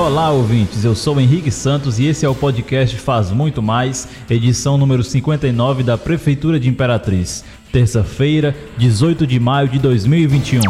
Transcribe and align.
Olá, 0.00 0.30
ouvintes. 0.30 0.82
Eu 0.82 0.94
sou 0.94 1.20
Henrique 1.20 1.50
Santos 1.50 1.98
e 1.98 2.06
esse 2.06 2.24
é 2.24 2.28
o 2.28 2.34
podcast 2.34 2.96
Faz 2.96 3.30
Muito 3.30 3.60
Mais, 3.60 4.08
edição 4.30 4.78
número 4.78 5.04
59 5.04 5.82
da 5.82 5.98
Prefeitura 5.98 6.58
de 6.58 6.70
Imperatriz. 6.70 7.44
Terça-feira, 7.70 8.56
18 8.78 9.26
de 9.26 9.38
maio 9.38 9.68
de 9.68 9.78
2021. 9.78 10.62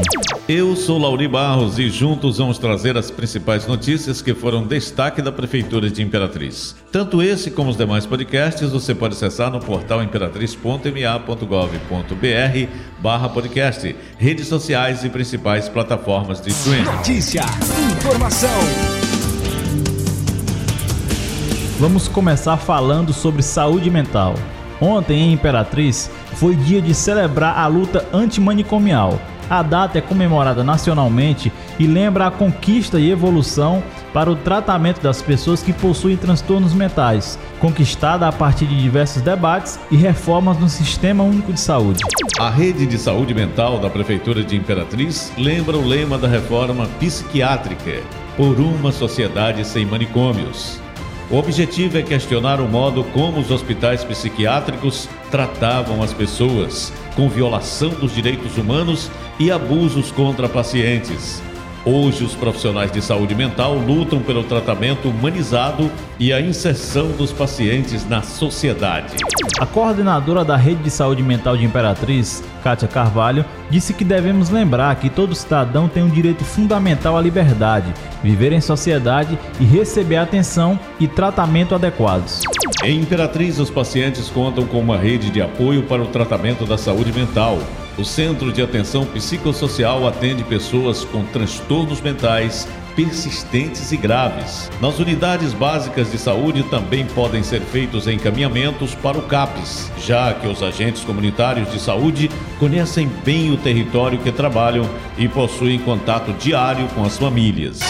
Eu 0.48 0.74
sou 0.74 0.98
Lauri 0.98 1.29
Barros 1.29 1.79
e 1.79 1.88
juntos 1.88 2.38
vamos 2.38 2.58
trazer 2.58 2.96
as 2.96 3.08
principais 3.08 3.68
notícias 3.68 4.20
que 4.20 4.34
foram 4.34 4.66
destaque 4.66 5.22
da 5.22 5.30
Prefeitura 5.30 5.88
de 5.88 6.02
Imperatriz. 6.02 6.74
Tanto 6.90 7.22
esse 7.22 7.52
como 7.52 7.70
os 7.70 7.76
demais 7.76 8.04
podcasts 8.04 8.72
você 8.72 8.96
pode 8.96 9.14
acessar 9.14 9.52
no 9.52 9.60
portal 9.60 10.02
imperatriz.ma.gov.br 10.02 12.68
barra 12.98 13.28
podcast, 13.28 13.94
redes 14.18 14.48
sociais 14.48 15.04
e 15.04 15.08
principais 15.08 15.68
plataformas 15.68 16.40
de 16.40 16.50
streaming. 16.50 16.82
Notícia, 16.82 17.44
informação. 17.96 19.19
Vamos 21.80 22.08
começar 22.08 22.58
falando 22.58 23.11
sobre 23.11 23.40
saúde 23.40 23.90
mental. 23.90 24.34
Ontem, 24.82 25.18
em 25.18 25.32
Imperatriz, 25.32 26.11
foi 26.34 26.54
dia 26.54 26.82
de 26.82 26.93
celebrar 26.93 27.58
a 27.58 27.66
luta 27.68 28.07
antimanicomial. 28.12 29.18
A 29.48 29.62
data 29.62 29.96
é 29.96 30.02
comemorada 30.02 30.62
nacionalmente 30.62 31.50
e 31.79 31.86
lembra 31.86 32.27
a 32.27 32.30
conquista 32.30 33.00
e 33.00 33.11
evolução 33.11 33.83
para 34.12 34.30
o 34.30 34.36
tratamento 34.36 35.00
das 35.00 35.22
pessoas 35.22 35.62
que 35.62 35.72
possuem 35.72 36.19
transtornos 36.19 36.74
mentais, 36.74 37.38
conquistada 37.58 38.28
a 38.28 38.33
partir 38.33 38.66
de 38.66 38.78
diversos 38.78 39.22
debates 39.22 39.80
e 39.91 39.97
reformas 39.97 40.58
no 40.58 40.69
Sistema 40.69 41.24
Único 41.24 41.50
de 41.50 41.60
Saúde. 41.60 42.05
A 42.38 42.50
rede 42.50 42.84
de 42.84 42.98
saúde 42.98 43.33
mental 43.33 43.78
da 43.78 43.88
Prefeitura 43.88 44.44
de 44.44 44.55
Imperatriz 44.55 45.33
lembra 45.38 45.78
o 45.78 45.86
lema 45.86 46.19
da 46.19 46.28
reforma 46.28 46.86
psiquiátrica: 46.98 48.02
por 48.36 48.60
uma 48.60 48.92
sociedade 48.92 49.66
sem 49.66 49.86
manicômios. 49.86 50.78
O 51.31 51.36
objetivo 51.36 51.97
é 51.97 52.03
questionar 52.03 52.61
o 52.61 52.67
modo 52.67 53.05
como 53.05 53.39
os 53.39 53.53
hospitais 53.53 54.03
psiquiátricos 54.03 55.09
tratavam 55.31 56.03
as 56.03 56.12
pessoas, 56.12 56.92
com 57.14 57.28
violação 57.28 57.91
dos 57.91 58.12
direitos 58.12 58.59
humanos 58.59 59.09
e 59.39 59.48
abusos 59.48 60.11
contra 60.11 60.48
pacientes. 60.48 61.41
Hoje, 61.84 62.25
os 62.25 62.34
profissionais 62.34 62.92
de 62.92 63.00
saúde 63.00 63.34
mental 63.34 63.75
lutam 63.75 64.20
pelo 64.20 64.45
tratamento 64.45 65.09
humanizado 65.09 65.91
e 66.19 66.31
a 66.31 66.39
inserção 66.39 67.09
dos 67.12 67.33
pacientes 67.33 68.06
na 68.06 68.20
sociedade. 68.20 69.17
A 69.59 69.64
coordenadora 69.64 70.45
da 70.45 70.56
Rede 70.56 70.83
de 70.83 70.91
Saúde 70.91 71.23
Mental 71.23 71.56
de 71.56 71.64
Imperatriz, 71.64 72.45
Kátia 72.62 72.86
Carvalho, 72.86 73.47
disse 73.70 73.95
que 73.95 74.05
devemos 74.05 74.51
lembrar 74.51 74.95
que 74.97 75.08
todo 75.08 75.34
cidadão 75.34 75.89
tem 75.89 76.03
um 76.03 76.11
direito 76.11 76.45
fundamental 76.45 77.17
à 77.17 77.20
liberdade, 77.20 77.95
viver 78.23 78.53
em 78.53 78.61
sociedade 78.61 79.39
e 79.58 79.64
receber 79.64 80.17
atenção 80.17 80.78
e 80.98 81.08
tratamento 81.08 81.75
adequados. 81.75 82.42
Em 82.84 83.01
Imperatriz, 83.01 83.58
os 83.58 83.70
pacientes 83.70 84.28
contam 84.28 84.67
com 84.67 84.81
uma 84.81 84.98
rede 84.98 85.31
de 85.31 85.41
apoio 85.41 85.84
para 85.84 86.03
o 86.03 86.06
tratamento 86.06 86.67
da 86.67 86.77
saúde 86.77 87.11
mental 87.11 87.58
o 87.98 88.05
Centro 88.05 88.52
de 88.52 88.62
Atenção 88.62 89.05
Psicossocial 89.05 90.06
atende 90.06 90.44
pessoas 90.44 91.05
com 91.05 91.24
transtornos 91.24 92.00
mentais 92.00 92.66
persistentes 92.96 93.92
e 93.92 93.96
graves. 93.96 94.70
Nas 94.80 94.98
unidades 94.98 95.52
básicas 95.52 96.11
de 96.11 96.18
saúde 96.18 96.62
também 96.64 97.06
podem 97.06 97.42
ser 97.42 97.61
feitos 97.61 98.06
encaminhamentos 98.06 98.94
para 98.94 99.18
o 99.18 99.22
CAPES, 99.22 99.91
já 100.05 100.34
que 100.34 100.46
os 100.46 100.62
agentes 100.62 101.05
comunitários 101.05 101.70
de 101.70 101.80
saúde 101.80 102.30
conhecem 102.58 103.08
bem 103.24 103.52
o 103.52 103.56
território 103.56 104.18
que 104.18 104.33
trabalham 104.33 104.88
e 105.16 105.28
possuem 105.28 105.78
contato 105.78 106.33
diário 106.33 106.86
com 106.88 107.05
as 107.05 107.16
famílias. 107.16 107.80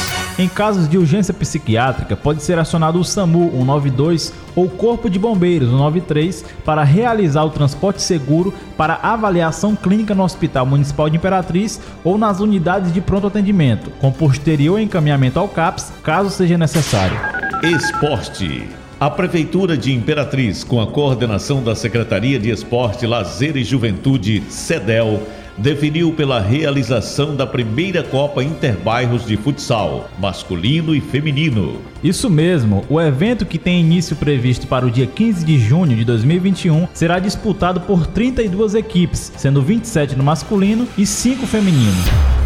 Em 0.41 0.49
casos 0.49 0.89
de 0.89 0.97
urgência 0.97 1.35
psiquiátrica, 1.35 2.17
pode 2.17 2.43
ser 2.43 2.59
acionado 2.59 2.99
o 2.99 3.05
SAMU 3.05 3.51
192 3.51 4.33
ou 4.57 4.71
Corpo 4.71 5.11
de 5.11 5.19
Bombeiros 5.19 5.69
193 5.69 6.47
para 6.65 6.83
realizar 6.83 7.45
o 7.45 7.51
transporte 7.51 8.01
seguro 8.01 8.51
para 8.75 8.95
avaliação 9.03 9.77
clínica 9.77 10.15
no 10.15 10.23
Hospital 10.23 10.65
Municipal 10.65 11.11
de 11.11 11.19
Imperatriz 11.19 11.79
ou 12.03 12.17
nas 12.17 12.41
unidades 12.41 12.91
de 12.91 13.03
pronto 13.03 13.27
atendimento, 13.27 13.91
com 14.01 14.11
posterior 14.11 14.81
encaminhamento 14.81 15.39
ao 15.39 15.47
CAPS, 15.47 15.93
caso 16.03 16.31
seja 16.31 16.57
necessário. 16.57 17.19
Esporte. 17.63 18.67
A 18.99 19.11
Prefeitura 19.11 19.77
de 19.77 19.93
Imperatriz, 19.93 20.65
com 20.65 20.81
a 20.81 20.87
coordenação 20.87 21.63
da 21.63 21.75
Secretaria 21.75 22.39
de 22.39 22.49
Esporte, 22.49 23.07
Lazer 23.07 23.59
e 23.59 23.65
Juventude, 23.65 24.43
SEDEL, 24.49 25.21
definiu 25.61 26.13
pela 26.13 26.41
realização 26.41 27.37
da 27.37 27.47
primeira 27.47 28.03
Copa 28.03 28.43
Interbairros 28.43 29.27
de 29.27 29.37
Futsal, 29.37 30.09
masculino 30.19 30.95
e 30.95 31.01
feminino. 31.01 31.81
Isso 32.03 32.31
mesmo, 32.31 32.85
o 32.89 33.01
evento 33.01 33.45
que 33.45 33.59
tem 33.59 33.81
início 33.81 34.17
previsto 34.17 34.67
para 34.67 34.87
o 34.87 34.91
dia 34.91 35.07
15 35.07 35.45
de 35.45 35.59
junho 35.59 35.95
de 35.95 36.05
2021 36.05 36.89
será 36.95 37.19
disputado 37.19 37.81
por 37.83 38.07
32 38.07 38.75
equipes, 38.75 39.33
sendo 39.37 39.61
27 39.61 40.17
no 40.17 40.25
masculino 40.25 40.89
e 40.97 41.05
5 41.05 41.47
feminino. 41.47 42.40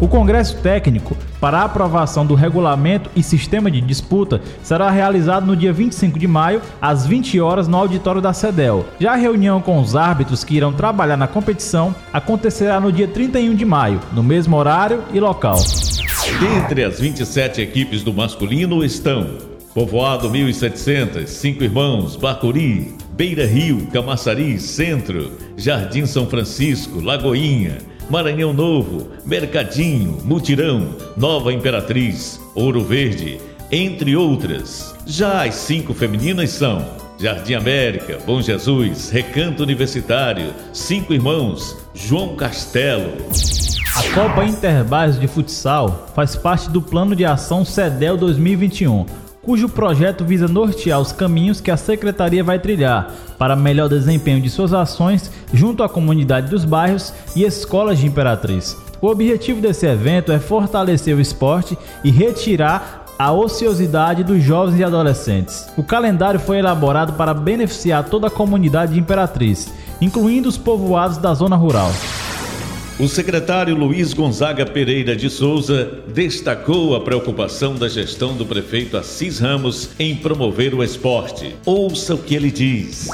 O 0.00 0.06
Congresso 0.06 0.56
Técnico 0.58 1.16
para 1.40 1.58
a 1.58 1.64
aprovação 1.64 2.24
do 2.24 2.36
regulamento 2.36 3.10
e 3.16 3.22
sistema 3.22 3.68
de 3.68 3.80
disputa 3.80 4.40
será 4.62 4.90
realizado 4.90 5.46
no 5.46 5.56
dia 5.56 5.72
25 5.72 6.18
de 6.18 6.26
maio, 6.26 6.62
às 6.80 7.04
20 7.04 7.40
horas, 7.40 7.66
no 7.66 7.76
auditório 7.76 8.20
da 8.20 8.32
CEDEL. 8.32 8.84
Já 9.00 9.12
a 9.12 9.16
reunião 9.16 9.60
com 9.60 9.80
os 9.80 9.96
árbitros 9.96 10.44
que 10.44 10.54
irão 10.54 10.72
trabalhar 10.72 11.16
na 11.16 11.26
competição 11.26 11.94
acontecerá 12.12 12.78
no 12.80 12.92
dia 12.92 13.08
31 13.08 13.54
de 13.56 13.64
maio, 13.64 14.00
no 14.12 14.22
mesmo 14.22 14.56
horário 14.56 15.02
e 15.12 15.18
local. 15.18 15.58
Dentre 16.40 16.84
as 16.84 17.00
27 17.00 17.60
equipes 17.60 18.04
do 18.04 18.12
masculino 18.12 18.84
estão 18.84 19.48
Povoado 19.74 20.30
1700, 20.30 21.28
Cinco 21.28 21.62
Irmãos, 21.62 22.16
Bacuri, 22.16 22.94
Beira 23.12 23.46
Rio, 23.46 23.86
Camaçari, 23.92 24.58
Centro, 24.58 25.32
Jardim 25.56 26.06
São 26.06 26.26
Francisco, 26.26 27.00
Lagoinha, 27.00 27.78
Maranhão 28.10 28.52
Novo, 28.52 29.08
Mercadinho, 29.24 30.18
Mutirão, 30.24 30.94
Nova 31.16 31.52
Imperatriz, 31.52 32.40
Ouro 32.54 32.82
Verde, 32.82 33.38
entre 33.70 34.16
outras. 34.16 34.94
Já 35.06 35.46
as 35.46 35.54
cinco 35.56 35.92
femininas 35.92 36.50
são 36.50 36.84
Jardim 37.18 37.54
América, 37.54 38.18
Bom 38.24 38.40
Jesus, 38.40 39.10
Recanto 39.10 39.62
Universitário, 39.62 40.54
Cinco 40.72 41.12
Irmãos, 41.12 41.76
João 41.92 42.34
Castelo. 42.36 43.12
A 43.96 44.14
Copa 44.14 44.44
Interbairros 44.44 45.18
de 45.20 45.26
Futsal 45.26 46.08
faz 46.14 46.36
parte 46.36 46.70
do 46.70 46.80
Plano 46.80 47.14
de 47.14 47.24
Ação 47.24 47.64
CEDEL 47.64 48.16
2021 48.16 49.27
cujo 49.48 49.66
projeto 49.66 50.26
visa 50.26 50.46
nortear 50.46 51.00
os 51.00 51.10
caminhos 51.10 51.58
que 51.58 51.70
a 51.70 51.76
secretaria 51.78 52.44
vai 52.44 52.58
trilhar 52.58 53.14
para 53.38 53.56
melhor 53.56 53.88
desempenho 53.88 54.42
de 54.42 54.50
suas 54.50 54.74
ações 54.74 55.30
junto 55.54 55.82
à 55.82 55.88
comunidade 55.88 56.50
dos 56.50 56.66
bairros 56.66 57.14
e 57.34 57.44
escolas 57.44 57.98
de 57.98 58.06
Imperatriz. 58.06 58.76
O 59.00 59.06
objetivo 59.06 59.58
desse 59.58 59.86
evento 59.86 60.32
é 60.32 60.38
fortalecer 60.38 61.16
o 61.16 61.20
esporte 61.20 61.78
e 62.04 62.10
retirar 62.10 63.06
a 63.18 63.32
ociosidade 63.32 64.22
dos 64.22 64.42
jovens 64.42 64.80
e 64.80 64.84
adolescentes. 64.84 65.66
O 65.78 65.82
calendário 65.82 66.38
foi 66.38 66.58
elaborado 66.58 67.14
para 67.14 67.32
beneficiar 67.32 68.04
toda 68.04 68.26
a 68.26 68.30
comunidade 68.30 68.92
de 68.92 69.00
Imperatriz, 69.00 69.72
incluindo 69.98 70.46
os 70.46 70.58
povoados 70.58 71.16
da 71.16 71.32
zona 71.32 71.56
rural. 71.56 71.90
O 73.00 73.06
secretário 73.06 73.76
Luiz 73.76 74.12
Gonzaga 74.12 74.66
Pereira 74.66 75.14
de 75.14 75.30
Souza 75.30 76.02
destacou 76.12 76.96
a 76.96 77.00
preocupação 77.00 77.76
da 77.76 77.88
gestão 77.88 78.36
do 78.36 78.44
prefeito 78.44 78.96
Assis 78.96 79.38
Ramos 79.38 79.90
em 80.00 80.16
promover 80.16 80.74
o 80.74 80.82
esporte. 80.82 81.54
Ouça 81.64 82.16
o 82.16 82.18
que 82.18 82.34
ele 82.34 82.50
diz. 82.50 83.08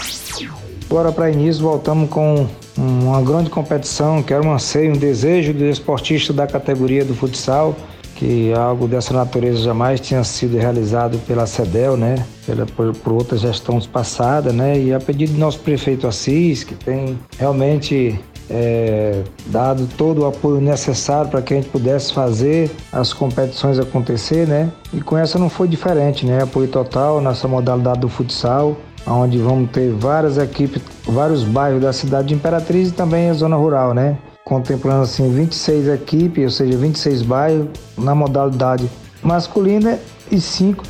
Agora, 0.89 1.13
para 1.13 1.31
início, 1.31 1.63
voltamos 1.63 2.09
com 2.09 2.49
uma 2.79 3.21
grande 3.21 3.51
competição, 3.51 4.23
que 4.23 4.33
era 4.33 4.43
um 4.43 4.55
anseio, 4.55 4.95
um 4.95 4.97
desejo 4.97 5.53
do 5.53 5.67
esportista 5.67 6.33
da 6.33 6.47
categoria 6.47 7.05
do 7.05 7.15
futsal, 7.15 7.77
que 8.15 8.55
algo 8.55 8.89
dessa 8.89 9.13
natureza 9.13 9.65
jamais 9.65 10.01
tinha 10.01 10.25
sido 10.25 10.57
realizado 10.57 11.19
pela 11.27 11.47
CEDEL, 11.47 11.95
né? 11.99 12.25
Pela, 12.47 12.65
por, 12.65 12.95
por 12.97 13.13
outras 13.13 13.43
gestões 13.43 13.87
passadas, 13.87 14.55
né? 14.55 14.81
E 14.81 14.95
a 14.95 14.99
pedido 14.99 15.35
do 15.35 15.39
nosso 15.39 15.59
prefeito 15.59 16.07
Assis, 16.07 16.65
que 16.65 16.75
tem 16.75 17.19
realmente 17.39 18.19
é, 18.51 19.23
dado 19.47 19.89
todo 19.97 20.23
o 20.23 20.27
apoio 20.27 20.61
necessário 20.61 21.31
para 21.31 21.41
que 21.41 21.55
a 21.55 21.57
gente 21.57 21.69
pudesse 21.69 22.13
fazer 22.13 22.71
as 22.93 23.13
competições 23.13 23.79
acontecer, 23.79 24.47
né? 24.47 24.71
E 24.93 25.01
com 25.01 25.17
essa 25.17 25.39
não 25.39 25.49
foi 25.49 25.69
diferente, 25.69 26.27
né? 26.27 26.43
Apoio 26.43 26.69
total 26.69 27.21
nessa 27.21 27.49
modalidade 27.49 28.01
do 28.01 28.09
futsal, 28.09 28.77
onde 29.07 29.39
vamos 29.39 29.71
ter 29.71 29.93
várias 29.93 30.39
equipes, 30.39 30.83
vários 31.07 31.43
bairros 31.43 31.83
da 31.83 31.93
cidade 31.93 32.29
de 32.29 32.35
Imperatriz 32.35 32.89
e 32.89 32.93
também 32.93 33.31
a 33.31 33.35
zona 33.35 33.57
rural, 33.57 33.95
né? 33.95 34.19
Contemplando 34.45 35.03
assim 35.03 35.31
26 35.31 35.89
equipes, 35.89 36.45
ou 36.45 36.51
seja, 36.51 36.77
26 36.77 37.23
bairros 37.23 37.69
na 37.97 38.15
modalidade 38.15 38.91
masculina 39.23 39.99
e 40.31 40.39
5 40.39 40.85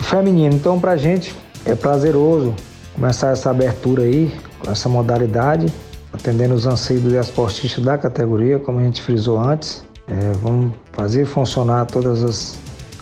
feminina. 0.00 0.54
Então, 0.54 0.78
para 0.78 0.92
a 0.92 0.96
gente 0.96 1.34
é 1.64 1.74
prazeroso 1.74 2.54
começar 2.94 3.30
essa 3.30 3.50
abertura 3.50 4.02
aí 4.02 4.32
com 4.58 4.70
essa 4.70 4.88
modalidade 4.88 5.72
atendendo 6.12 6.54
os 6.54 6.66
anseios 6.66 7.02
dos 7.02 7.12
esportistas 7.12 7.84
da 7.84 7.98
categoria, 7.98 8.58
como 8.58 8.78
a 8.78 8.82
gente 8.82 9.02
frisou 9.02 9.38
antes. 9.38 9.84
É, 10.06 10.32
vamos 10.42 10.72
fazer 10.92 11.26
funcionar 11.26 11.86
todas 11.86 12.24
as 12.24 12.58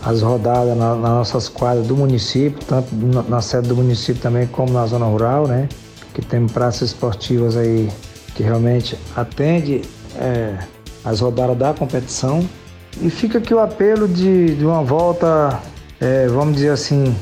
as 0.06 0.22
rodadas 0.22 0.76
na, 0.76 0.94
nas 0.94 1.10
nossas 1.10 1.48
quadras 1.48 1.86
do 1.86 1.96
município, 1.96 2.64
tanto 2.64 2.94
na, 2.94 3.22
na, 3.22 3.40
sede 3.40 3.66
do 3.68 3.74
município 3.74 4.22
também 4.22 4.46
como 4.46 4.72
na 4.72 4.86
zona 4.86 5.04
rural, 5.04 5.48
né? 5.48 5.68
Que 6.14 6.24
tem 6.24 6.46
praças 6.46 6.90
esportivas 6.90 7.56
aí 7.56 7.90
que 8.36 8.42
realmente 8.42 8.96
atende 9.16 9.82
é, 10.16 10.56
as 11.04 11.20
rodadas 11.20 11.58
da 11.58 11.74
competição. 11.74 12.48
E 13.00 13.10
fica 13.10 13.38
aqui 13.38 13.52
o 13.52 13.58
apelo 13.58 14.06
de, 14.06 14.54
de 14.54 14.64
uma 14.64 14.82
volta, 14.82 15.60
é, 16.00 16.28
vamos 16.28 16.54
dizer 16.54 16.70
assim, 16.70 17.14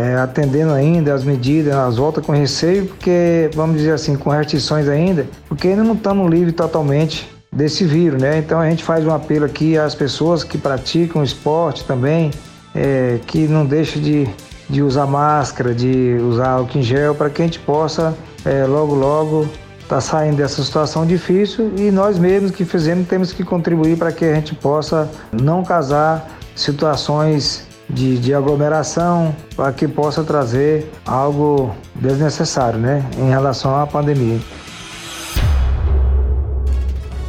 é, 0.00 0.16
atendendo 0.16 0.72
ainda 0.72 1.12
as 1.12 1.22
medidas, 1.22 1.74
as 1.74 1.96
voltas 1.98 2.24
com 2.24 2.32
receio, 2.32 2.86
porque, 2.86 3.50
vamos 3.54 3.76
dizer 3.76 3.92
assim, 3.92 4.16
com 4.16 4.30
restrições 4.30 4.88
ainda, 4.88 5.26
porque 5.46 5.68
ainda 5.68 5.84
não 5.84 5.92
estamos 5.92 6.30
livres 6.30 6.54
totalmente 6.54 7.30
desse 7.52 7.84
vírus, 7.84 8.20
né? 8.20 8.38
Então 8.38 8.58
a 8.58 8.70
gente 8.70 8.82
faz 8.82 9.04
um 9.04 9.12
apelo 9.12 9.44
aqui 9.44 9.76
às 9.76 9.94
pessoas 9.94 10.42
que 10.42 10.56
praticam 10.56 11.22
esporte 11.22 11.84
também, 11.84 12.30
é, 12.74 13.18
que 13.26 13.46
não 13.46 13.66
deixem 13.66 14.00
de, 14.00 14.28
de 14.70 14.82
usar 14.82 15.06
máscara, 15.06 15.74
de 15.74 16.16
usar 16.22 16.48
álcool 16.48 16.78
em 16.78 16.82
gel, 16.82 17.14
para 17.14 17.28
que 17.28 17.42
a 17.42 17.44
gente 17.44 17.58
possa 17.58 18.16
é, 18.46 18.64
logo, 18.64 18.94
logo 18.94 19.46
tá 19.86 20.00
saindo 20.00 20.36
dessa 20.36 20.62
situação 20.62 21.04
difícil 21.04 21.72
e 21.76 21.90
nós 21.90 22.16
mesmos 22.16 22.52
que 22.52 22.64
fizemos 22.64 23.08
temos 23.08 23.32
que 23.32 23.42
contribuir 23.42 23.98
para 23.98 24.12
que 24.12 24.24
a 24.24 24.34
gente 24.34 24.54
possa 24.54 25.10
não 25.32 25.64
casar 25.64 26.30
situações 26.54 27.66
de, 27.92 28.18
de 28.18 28.34
aglomeração 28.34 29.34
para 29.56 29.72
que 29.72 29.86
possa 29.86 30.24
trazer 30.24 30.90
algo 31.06 31.74
desnecessário 31.94 32.78
né, 32.78 33.04
em 33.18 33.28
relação 33.28 33.76
à 33.76 33.86
pandemia. 33.86 34.38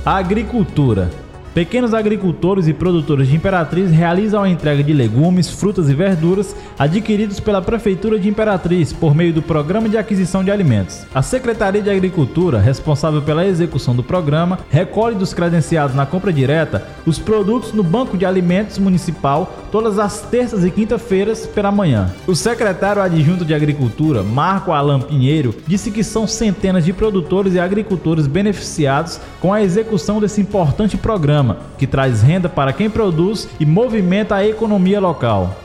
Agricultura 0.06 1.10
Pequenos 1.54 1.94
agricultores 1.94 2.66
e 2.70 2.74
produtores 2.74 3.28
de 3.28 3.36
Imperatriz 3.36 3.92
realizam 3.92 4.42
a 4.42 4.50
entrega 4.50 4.82
de 4.82 4.94
legumes, 4.94 5.50
frutas 5.50 5.90
e 5.90 5.94
verduras 5.94 6.56
adquiridos 6.80 7.42
pela 7.42 7.62
Prefeitura 7.62 8.18
de 8.18 8.30
Imperatriz 8.30 8.94
por 8.94 9.14
meio 9.14 9.34
do 9.34 9.42
Programa 9.42 9.90
de 9.90 9.98
Aquisição 9.98 10.46
de 10.46 10.50
Alimentos. 10.50 11.06
A 11.14 11.22
Secretaria 11.22 11.82
de 11.82 11.90
Agricultura, 11.90 12.58
responsável 12.58 13.22
pela 13.22 13.46
execução 13.46 13.94
do 13.94 14.02
programa, 14.02 14.60
recolhe 14.70 15.18
dos 15.18 15.34
credenciados 15.34 15.94
na 15.94 16.06
compra 16.06 16.32
direta 16.32 16.88
os 17.06 17.20
produtos 17.20 17.74
no 17.74 17.84
Banco 17.84 18.18
de 18.18 18.26
Alimentos 18.26 18.78
Municipal 18.78 19.54
todas 19.72 19.98
as 19.98 20.22
terças 20.22 20.66
e 20.66 20.72
quinta-feiras 20.72 21.48
pela 21.48 21.72
manhã. 21.72 22.14
O 22.28 22.36
secretário 22.36 23.02
adjunto 23.02 23.46
de 23.46 23.54
Agricultura, 23.54 24.22
Marco 24.22 24.72
Alan 24.72 25.00
Pinheiro, 25.00 25.56
disse 25.66 25.92
que 25.92 26.04
são 26.04 26.28
centenas 26.28 26.84
de 26.84 26.94
produtores 26.94 27.54
e 27.54 27.60
agricultores 27.60 28.28
beneficiados 28.28 29.20
com 29.40 29.54
a 29.54 29.62
execução 29.62 30.20
desse 30.20 30.42
importante 30.42 30.98
programa 30.98 31.22
programa 31.22 31.58
que 31.78 31.86
traz 31.86 32.22
renda 32.22 32.50
para 32.50 32.74
quem 32.74 32.90
produz 32.90 33.48
e 33.60 33.66
movimenta 33.66 34.36
a 34.36 34.48
economia 34.48 35.00
local. 35.00 35.56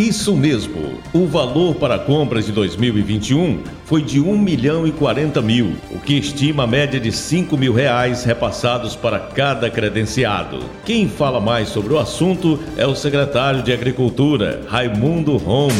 Isso 0.00 0.34
mesmo. 0.34 0.98
O 1.12 1.26
valor 1.26 1.74
para 1.74 1.98
compras 1.98 2.46
de 2.46 2.52
2021 2.52 3.62
foi 3.84 4.00
de 4.00 4.18
1 4.18 4.38
milhão 4.38 4.86
e 4.86 4.92
40 4.92 5.42
mil, 5.42 5.76
o 5.90 5.98
que 5.98 6.14
estima 6.14 6.64
a 6.64 6.66
média 6.66 6.98
de 6.98 7.12
5 7.12 7.54
mil 7.54 7.74
reais 7.74 8.24
repassados 8.24 8.96
para 8.96 9.20
cada 9.20 9.68
credenciado. 9.68 10.60
Quem 10.86 11.06
fala 11.06 11.38
mais 11.38 11.68
sobre 11.68 11.92
o 11.92 11.98
assunto 11.98 12.58
é 12.78 12.86
o 12.86 12.94
secretário 12.94 13.62
de 13.62 13.74
Agricultura, 13.74 14.62
Raimundo 14.70 15.36
Roma. 15.36 15.74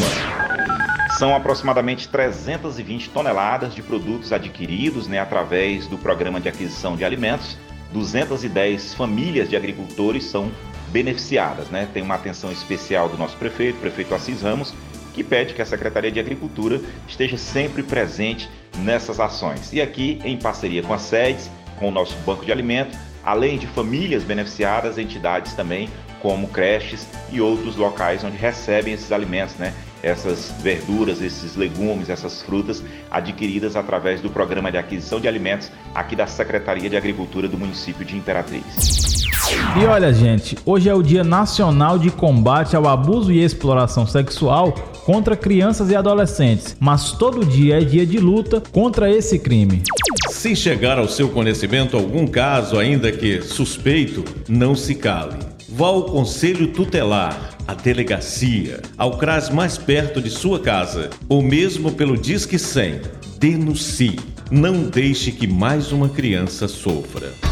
São 1.17 1.35
aproximadamente 1.35 2.07
320 2.07 3.09
toneladas 3.09 3.73
de 3.73 3.81
produtos 3.81 4.31
adquiridos 4.31 5.07
né, 5.07 5.17
através 5.17 5.87
do 5.87 5.97
Programa 5.97 6.39
de 6.39 6.47
Aquisição 6.47 6.95
de 6.95 7.03
Alimentos 7.03 7.57
210 7.91 8.93
famílias 8.93 9.49
de 9.49 9.55
agricultores 9.55 10.25
são 10.25 10.51
beneficiadas. 10.91 11.69
Né? 11.69 11.87
Tem 11.93 12.03
uma 12.03 12.15
atenção 12.15 12.51
especial 12.51 13.09
do 13.09 13.17
nosso 13.17 13.37
prefeito, 13.37 13.79
prefeito 13.79 14.13
Assis 14.13 14.41
Ramos, 14.41 14.73
que 15.13 15.23
pede 15.23 15.53
que 15.53 15.61
a 15.61 15.65
Secretaria 15.65 16.11
de 16.11 16.19
Agricultura 16.19 16.79
esteja 17.07 17.37
sempre 17.37 17.83
presente 17.83 18.49
nessas 18.79 19.19
ações. 19.19 19.73
E 19.73 19.81
aqui, 19.81 20.19
em 20.23 20.37
parceria 20.37 20.83
com 20.83 20.93
as 20.93 21.01
sedes, 21.01 21.49
com 21.77 21.89
o 21.89 21.91
nosso 21.91 22.15
banco 22.25 22.45
de 22.45 22.51
alimento, 22.51 22.97
além 23.23 23.57
de 23.57 23.67
famílias 23.67 24.23
beneficiadas, 24.23 24.97
entidades 24.97 25.53
também 25.53 25.89
como 26.21 26.47
creches 26.47 27.07
e 27.31 27.41
outros 27.41 27.75
locais 27.75 28.23
onde 28.23 28.37
recebem 28.37 28.93
esses 28.93 29.11
alimentos, 29.11 29.55
né? 29.55 29.73
essas 30.03 30.51
verduras, 30.61 31.21
esses 31.21 31.55
legumes, 31.55 32.09
essas 32.09 32.41
frutas 32.41 32.83
adquiridas 33.09 33.75
através 33.75 34.21
do 34.21 34.29
Programa 34.29 34.71
de 34.71 34.77
Aquisição 34.77 35.19
de 35.19 35.27
Alimentos 35.27 35.71
aqui 35.93 36.15
da 36.15 36.27
Secretaria 36.27 36.89
de 36.89 36.97
Agricultura 36.97 37.47
do 37.47 37.57
município 37.57 38.05
de 38.05 38.15
Imperatriz. 38.15 39.30
E 39.79 39.85
olha, 39.85 40.13
gente, 40.13 40.57
hoje 40.65 40.89
é 40.89 40.93
o 40.93 41.01
Dia 41.01 41.23
Nacional 41.23 41.97
de 41.97 42.09
Combate 42.09 42.75
ao 42.75 42.87
Abuso 42.87 43.31
e 43.31 43.41
Exploração 43.41 44.05
Sexual 44.05 44.73
contra 45.05 45.35
crianças 45.35 45.89
e 45.89 45.95
adolescentes, 45.95 46.75
mas 46.79 47.13
todo 47.13 47.45
dia 47.45 47.81
é 47.81 47.83
dia 47.83 48.05
de 48.05 48.17
luta 48.17 48.61
contra 48.71 49.09
esse 49.09 49.39
crime. 49.39 49.81
Se 50.29 50.55
chegar 50.55 50.97
ao 50.97 51.07
seu 51.07 51.29
conhecimento 51.29 51.95
algum 51.95 52.27
caso, 52.27 52.77
ainda 52.77 53.11
que 53.11 53.41
suspeito, 53.41 54.25
não 54.47 54.75
se 54.75 54.95
cale. 54.95 55.37
Vá 55.69 55.87
ao 55.87 56.03
Conselho 56.03 56.67
Tutelar, 56.67 57.57
à 57.67 57.73
delegacia, 57.73 58.81
ao 58.97 59.17
CRAS 59.17 59.49
mais 59.49 59.77
perto 59.77 60.21
de 60.21 60.29
sua 60.29 60.59
casa, 60.59 61.09
ou 61.29 61.41
mesmo 61.41 61.91
pelo 61.93 62.17
Disque 62.17 62.59
100. 62.59 63.01
Denuncie. 63.39 64.19
Não 64.51 64.83
deixe 64.83 65.31
que 65.31 65.47
mais 65.47 65.91
uma 65.91 66.09
criança 66.09 66.67
sofra. 66.67 67.50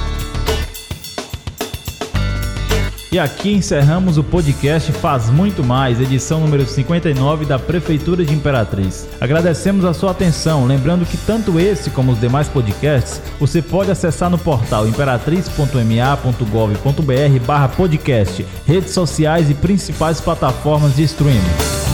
E 3.11 3.17
aqui 3.17 3.51
encerramos 3.51 4.19
o 4.19 4.23
podcast 4.23 4.91
Faz 4.91 5.31
Muito 5.31 5.63
Mais, 5.63 5.99
edição 5.99 6.41
número 6.41 6.63
59 6.63 7.43
da 7.43 7.57
Prefeitura 7.57 8.23
de 8.23 8.35
Imperatriz. 8.35 9.07
Agradecemos 9.19 9.83
a 9.83 9.95
sua 9.95 10.11
atenção, 10.11 10.67
lembrando 10.67 11.07
que 11.07 11.17
tanto 11.17 11.59
esse 11.59 11.89
como 11.89 12.11
os 12.11 12.19
demais 12.19 12.47
podcasts 12.47 13.19
você 13.39 13.63
pode 13.63 13.89
acessar 13.89 14.29
no 14.29 14.37
portal 14.37 14.87
imperatriz.ma.gov.br 14.87 17.45
barra 17.47 17.69
podcast, 17.69 18.45
redes 18.67 18.91
sociais 18.91 19.49
e 19.49 19.55
principais 19.55 20.21
plataformas 20.21 20.95
de 20.95 21.01
streaming. 21.01 21.88